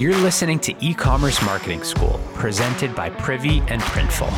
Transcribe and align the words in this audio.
You're 0.00 0.16
listening 0.16 0.58
to 0.60 0.74
E 0.82 0.94
Commerce 0.94 1.42
Marketing 1.42 1.84
School, 1.84 2.18
presented 2.32 2.94
by 2.94 3.10
Privy 3.10 3.58
and 3.68 3.82
Printful. 3.82 4.30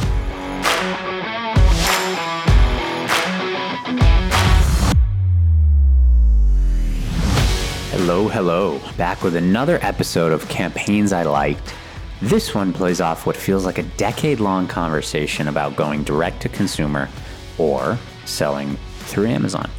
Hello, 7.92 8.26
hello. 8.26 8.80
Back 8.96 9.22
with 9.22 9.36
another 9.36 9.78
episode 9.82 10.32
of 10.32 10.48
Campaigns 10.48 11.12
I 11.12 11.22
Liked. 11.22 11.76
This 12.20 12.56
one 12.56 12.72
plays 12.72 13.00
off 13.00 13.24
what 13.24 13.36
feels 13.36 13.64
like 13.64 13.78
a 13.78 13.84
decade 13.84 14.40
long 14.40 14.66
conversation 14.66 15.46
about 15.46 15.76
going 15.76 16.02
direct 16.02 16.42
to 16.42 16.48
consumer 16.48 17.08
or 17.56 17.96
selling 18.24 18.76
through 19.02 19.28
Amazon. 19.28 19.70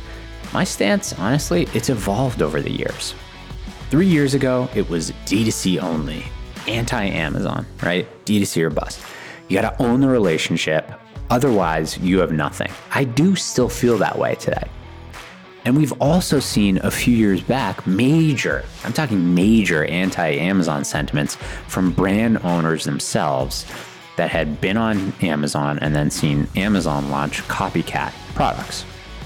My 0.54 0.64
stance, 0.64 1.12
honestly, 1.20 1.68
it's 1.74 1.90
evolved 1.90 2.42
over 2.42 2.62
the 2.62 2.72
years. 2.72 3.16
Three 3.94 4.08
years 4.08 4.34
ago, 4.34 4.68
it 4.74 4.90
was 4.90 5.12
D2C 5.28 5.80
only, 5.80 6.26
anti 6.68 7.06
Amazon, 7.06 7.64
right? 7.84 8.08
D2C 8.26 8.64
or 8.64 8.72
bust. 8.72 9.00
You 9.48 9.62
got 9.62 9.78
to 9.78 9.84
own 9.84 10.02
the 10.02 10.08
relationship, 10.08 10.92
otherwise, 11.30 12.00
you 12.00 12.18
have 12.18 12.32
nothing. 12.32 12.72
I 12.90 13.04
do 13.04 13.36
still 13.36 13.70
feel 13.70 14.00
that 14.00 14.18
way 14.18 14.34
today. 14.34 14.68
And 15.66 15.78
we've 15.78 15.94
also 16.02 16.40
seen 16.40 16.80
a 16.82 16.90
few 16.90 17.16
years 17.16 17.42
back 17.42 17.86
major, 17.86 18.66
I'm 18.84 18.94
talking 18.94 19.36
major 19.36 19.86
anti 19.86 20.28
Amazon 20.28 20.84
sentiments 20.84 21.36
from 21.68 21.92
brand 21.92 22.40
owners 22.40 22.86
themselves 22.86 23.64
that 24.18 24.32
had 24.32 24.60
been 24.60 24.76
on 24.76 25.14
Amazon 25.22 25.78
and 25.84 25.94
then 25.94 26.10
seen 26.10 26.48
Amazon 26.56 27.12
launch 27.12 27.44
copycat 27.44 28.12
products, 28.34 28.86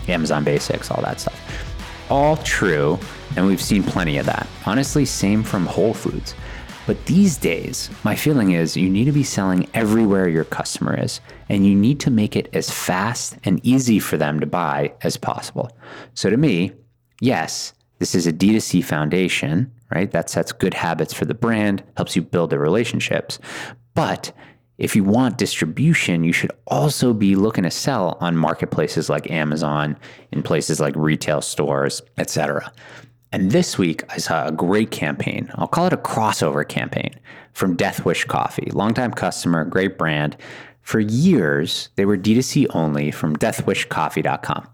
Amazon 0.09 0.43
Basics, 0.43 0.91
all 0.91 1.01
that 1.03 1.21
stuff. 1.21 1.66
All 2.09 2.37
true, 2.37 2.97
and 3.35 3.45
we've 3.45 3.61
seen 3.61 3.83
plenty 3.83 4.17
of 4.17 4.25
that. 4.27 4.47
Honestly, 4.65 5.03
same 5.03 5.43
from 5.43 5.65
Whole 5.65 5.93
Foods. 5.93 6.35
But 6.85 7.05
these 7.05 7.35
days, 7.35 7.89
my 8.05 8.15
feeling 8.15 8.51
is 8.51 8.77
you 8.77 8.89
need 8.89 9.05
to 9.05 9.11
be 9.11 9.23
selling 9.23 9.69
everywhere 9.73 10.29
your 10.29 10.45
customer 10.45 10.97
is, 10.97 11.19
and 11.49 11.65
you 11.65 11.75
need 11.75 11.99
to 11.99 12.09
make 12.09 12.37
it 12.37 12.47
as 12.53 12.69
fast 12.69 13.37
and 13.43 13.59
easy 13.65 13.99
for 13.99 14.15
them 14.15 14.39
to 14.39 14.45
buy 14.45 14.93
as 15.01 15.17
possible. 15.17 15.69
So 16.13 16.29
to 16.29 16.37
me, 16.37 16.71
yes, 17.19 17.73
this 17.99 18.15
is 18.15 18.25
a 18.25 18.31
D2C 18.31 18.85
foundation, 18.85 19.69
right? 19.93 20.09
That 20.09 20.29
sets 20.29 20.53
good 20.53 20.73
habits 20.73 21.13
for 21.13 21.25
the 21.25 21.33
brand, 21.33 21.83
helps 21.97 22.15
you 22.15 22.21
build 22.21 22.51
the 22.51 22.59
relationships. 22.59 23.37
But 23.93 24.31
if 24.77 24.95
you 24.95 25.03
want 25.03 25.37
distribution, 25.37 26.23
you 26.23 26.31
should 26.31 26.51
also 26.67 27.13
be 27.13 27.35
looking 27.35 27.63
to 27.63 27.71
sell 27.71 28.17
on 28.19 28.37
marketplaces 28.37 29.09
like 29.09 29.31
Amazon, 29.31 29.97
in 30.31 30.43
places 30.43 30.79
like 30.79 30.95
retail 30.95 31.41
stores, 31.41 32.01
etc. 32.17 32.71
And 33.31 33.51
this 33.51 33.77
week, 33.77 34.03
I 34.11 34.17
saw 34.17 34.47
a 34.47 34.51
great 34.51 34.91
campaign. 34.91 35.51
I'll 35.55 35.67
call 35.67 35.87
it 35.87 35.93
a 35.93 35.97
crossover 35.97 36.67
campaign 36.67 37.11
from 37.53 37.75
Death 37.75 38.05
Wish 38.05 38.25
Coffee, 38.25 38.69
longtime 38.71 39.13
customer, 39.13 39.65
great 39.65 39.97
brand. 39.97 40.37
For 40.81 40.99
years, 40.99 41.89
they 41.95 42.05
were 42.05 42.17
D2C 42.17 42.67
only 42.69 43.11
from 43.11 43.35
deathwishcoffee.com. 43.35 44.67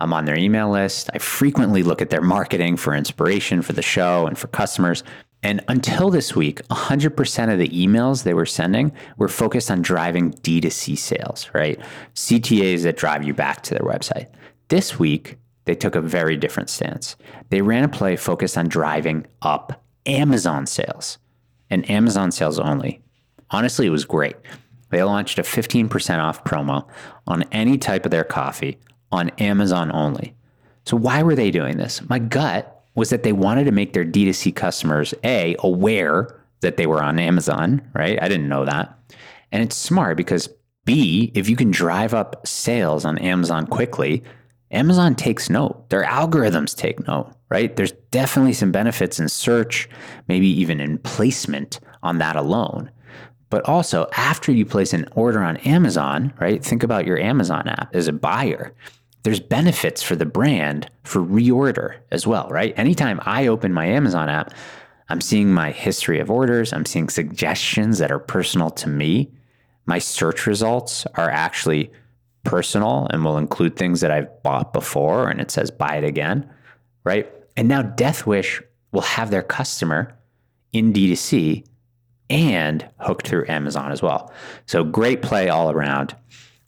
I'm 0.00 0.12
on 0.12 0.24
their 0.24 0.38
email 0.38 0.70
list. 0.70 1.10
I 1.12 1.18
frequently 1.18 1.82
look 1.82 2.00
at 2.00 2.10
their 2.10 2.22
marketing 2.22 2.76
for 2.76 2.94
inspiration 2.94 3.60
for 3.62 3.72
the 3.72 3.82
show 3.82 4.26
and 4.26 4.38
for 4.38 4.48
customers. 4.48 5.02
And 5.42 5.62
until 5.68 6.10
this 6.10 6.36
week, 6.36 6.60
100% 6.68 7.52
of 7.52 7.58
the 7.58 7.68
emails 7.68 8.24
they 8.24 8.34
were 8.34 8.46
sending 8.46 8.92
were 9.16 9.28
focused 9.28 9.70
on 9.70 9.80
driving 9.80 10.32
D2C 10.32 10.98
sales, 10.98 11.48
right? 11.54 11.80
CTAs 12.14 12.82
that 12.82 12.96
drive 12.96 13.24
you 13.24 13.32
back 13.32 13.62
to 13.62 13.74
their 13.74 13.86
website. 13.86 14.28
This 14.68 14.98
week, 14.98 15.38
they 15.64 15.74
took 15.74 15.94
a 15.94 16.00
very 16.00 16.36
different 16.36 16.68
stance. 16.68 17.16
They 17.48 17.62
ran 17.62 17.84
a 17.84 17.88
play 17.88 18.16
focused 18.16 18.58
on 18.58 18.68
driving 18.68 19.26
up 19.40 19.82
Amazon 20.04 20.66
sales 20.66 21.18
and 21.70 21.88
Amazon 21.90 22.32
sales 22.32 22.58
only. 22.58 23.02
Honestly, 23.50 23.86
it 23.86 23.90
was 23.90 24.04
great. 24.04 24.36
They 24.90 25.02
launched 25.02 25.38
a 25.38 25.42
15% 25.42 26.18
off 26.18 26.44
promo 26.44 26.86
on 27.26 27.44
any 27.52 27.78
type 27.78 28.04
of 28.04 28.10
their 28.10 28.24
coffee 28.24 28.78
on 29.12 29.30
Amazon 29.38 29.90
only. 29.92 30.34
So, 30.84 30.96
why 30.96 31.22
were 31.22 31.34
they 31.34 31.50
doing 31.50 31.76
this? 31.76 32.00
My 32.08 32.18
gut 32.18 32.79
was 33.00 33.08
that 33.08 33.22
they 33.22 33.32
wanted 33.32 33.64
to 33.64 33.72
make 33.72 33.94
their 33.94 34.04
D2C 34.04 34.54
customers 34.54 35.14
A, 35.24 35.56
aware 35.60 36.38
that 36.60 36.76
they 36.76 36.86
were 36.86 37.02
on 37.02 37.18
Amazon, 37.18 37.80
right? 37.94 38.22
I 38.22 38.28
didn't 38.28 38.50
know 38.50 38.66
that. 38.66 38.94
And 39.50 39.62
it's 39.62 39.74
smart 39.74 40.18
because 40.18 40.50
B, 40.84 41.32
if 41.34 41.48
you 41.48 41.56
can 41.56 41.70
drive 41.70 42.12
up 42.12 42.46
sales 42.46 43.06
on 43.06 43.16
Amazon 43.16 43.66
quickly, 43.66 44.22
Amazon 44.70 45.14
takes 45.14 45.48
note. 45.48 45.88
Their 45.88 46.04
algorithms 46.04 46.76
take 46.76 47.06
note, 47.08 47.32
right? 47.48 47.74
There's 47.74 47.92
definitely 48.10 48.52
some 48.52 48.70
benefits 48.70 49.18
in 49.18 49.30
search, 49.30 49.88
maybe 50.28 50.48
even 50.48 50.78
in 50.78 50.98
placement 50.98 51.80
on 52.02 52.18
that 52.18 52.36
alone. 52.36 52.90
But 53.48 53.66
also, 53.66 54.08
after 54.14 54.52
you 54.52 54.66
place 54.66 54.92
an 54.92 55.08
order 55.12 55.42
on 55.42 55.56
Amazon, 55.58 56.34
right? 56.38 56.62
Think 56.62 56.82
about 56.82 57.06
your 57.06 57.18
Amazon 57.18 57.66
app 57.66 57.96
as 57.96 58.08
a 58.08 58.12
buyer 58.12 58.74
there's 59.22 59.40
benefits 59.40 60.02
for 60.02 60.16
the 60.16 60.26
brand 60.26 60.90
for 61.04 61.20
reorder 61.20 61.98
as 62.10 62.26
well, 62.26 62.48
right? 62.48 62.72
Anytime 62.78 63.20
I 63.24 63.46
open 63.46 63.72
my 63.72 63.86
Amazon 63.86 64.28
app, 64.28 64.52
I'm 65.08 65.20
seeing 65.20 65.52
my 65.52 65.72
history 65.72 66.20
of 66.20 66.30
orders, 66.30 66.72
I'm 66.72 66.86
seeing 66.86 67.08
suggestions 67.08 67.98
that 67.98 68.12
are 68.12 68.18
personal 68.18 68.70
to 68.70 68.88
me. 68.88 69.30
My 69.86 69.98
search 69.98 70.46
results 70.46 71.04
are 71.14 71.28
actually 71.28 71.90
personal 72.44 73.08
and 73.10 73.24
will 73.24 73.36
include 73.36 73.76
things 73.76 74.00
that 74.00 74.10
I've 74.10 74.42
bought 74.42 74.72
before 74.72 75.28
and 75.28 75.40
it 75.40 75.50
says 75.50 75.70
buy 75.70 75.96
it 75.96 76.04
again, 76.04 76.48
right? 77.04 77.30
And 77.56 77.68
now 77.68 77.82
Death 77.82 78.26
Wish 78.26 78.62
will 78.92 79.02
have 79.02 79.30
their 79.30 79.42
customer 79.42 80.16
in 80.72 80.92
D2C 80.92 81.66
and 82.30 82.88
hooked 83.00 83.26
through 83.26 83.46
Amazon 83.48 83.92
as 83.92 84.00
well. 84.00 84.32
So 84.66 84.84
great 84.84 85.20
play 85.20 85.48
all 85.48 85.70
around. 85.70 86.14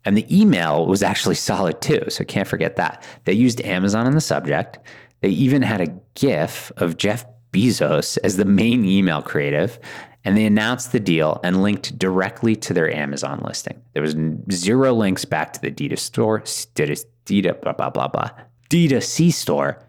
And 0.04 0.16
the 0.16 0.26
email 0.36 0.86
was 0.86 1.02
actually 1.02 1.36
solid 1.36 1.80
too. 1.80 2.04
So 2.08 2.24
can't 2.24 2.48
forget 2.48 2.76
that. 2.76 3.04
They 3.24 3.32
used 3.32 3.60
Amazon 3.62 4.06
in 4.06 4.14
the 4.14 4.20
subject. 4.20 4.78
They 5.20 5.28
even 5.28 5.62
had 5.62 5.80
a 5.80 5.94
GIF 6.14 6.72
of 6.76 6.96
Jeff 6.96 7.24
Bezos 7.52 8.18
as 8.24 8.36
the 8.36 8.44
main 8.44 8.84
email 8.84 9.22
creative. 9.22 9.78
And 10.24 10.36
they 10.36 10.44
announced 10.44 10.92
the 10.92 11.00
deal 11.00 11.40
and 11.42 11.62
linked 11.62 11.98
directly 11.98 12.54
to 12.56 12.72
their 12.72 12.92
Amazon 12.94 13.42
listing. 13.44 13.80
There 13.92 14.02
was 14.02 14.16
zero 14.52 14.92
links 14.92 15.24
back 15.24 15.52
to 15.54 15.60
the 15.60 15.70
Dita 15.70 15.96
store, 15.96 16.44
Dita, 16.74 17.54
blah, 17.54 17.72
blah, 17.72 17.90
blah, 17.90 18.08
blah, 18.08 18.30
Dita 18.68 19.00
C 19.00 19.30
store, 19.30 19.82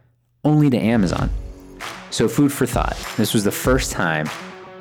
only 0.44 0.70
to 0.70 0.78
Amazon. 0.78 1.30
So, 2.10 2.28
food 2.28 2.52
for 2.52 2.66
thought. 2.66 2.98
This 3.18 3.34
was 3.34 3.44
the 3.44 3.52
first 3.52 3.92
time 3.92 4.28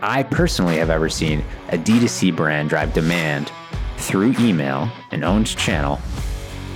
I 0.03 0.23
personally 0.23 0.77
have 0.77 0.91
ever 0.91 1.09
seen 1.09 1.45
a 1.69 1.79
D2C 1.79 2.35
brand 2.35 2.69
drive 2.69 2.93
demand 2.93 3.53
through 4.03 4.35
email, 4.41 4.91
an 5.13 5.25
owned 5.25 5.47
channel, 5.47 6.01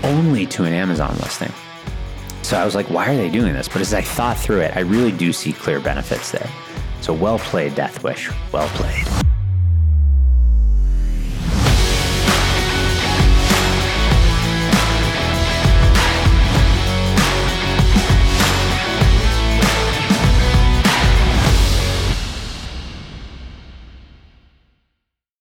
only 0.03 0.47
to 0.47 0.64
an 0.64 0.72
Amazon 0.72 1.16
listing. 1.19 1.53
So 2.42 2.56
I 2.56 2.64
was 2.64 2.75
like, 2.76 2.88
why 2.88 3.12
are 3.12 3.16
they 3.16 3.28
doing 3.28 3.53
this? 3.53 3.69
But 3.69 3.82
as 3.82 3.92
I 3.92 4.00
thought 4.03 4.38
through 4.38 4.60
it, 4.60 4.76
I 4.76 4.81
really 4.81 5.12
do 5.12 5.32
see 5.32 5.53
clear 5.53 5.81
benefits 5.81 6.31
there. 6.31 6.48
So 7.00 7.12
well 7.12 7.38
played, 7.38 7.75
Death 7.75 8.04
Wish. 8.04 8.31
Well 8.53 8.69
played. 8.69 9.25